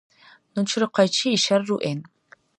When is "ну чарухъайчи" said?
0.53-1.27